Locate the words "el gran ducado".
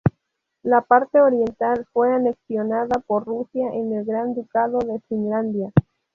3.93-4.79